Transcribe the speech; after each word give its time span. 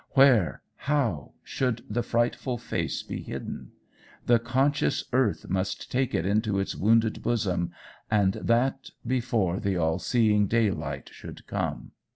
Where, 0.13 0.63
how, 0.77 1.33
should 1.43 1.83
the 1.87 2.01
frightful 2.01 2.57
face 2.57 3.03
be 3.03 3.21
hidden? 3.21 3.73
The 4.25 4.39
conscious 4.39 5.03
earth 5.13 5.47
must 5.47 5.91
take 5.91 6.15
it 6.15 6.25
into 6.25 6.57
its 6.57 6.75
wounded 6.75 7.21
bosom, 7.21 7.69
and 8.09 8.33
that 8.33 8.89
before 9.05 9.59
the 9.59 9.77
all 9.77 9.99
seeing 9.99 10.47
daylight 10.47 11.09
should 11.13 11.45
come. 11.45 11.91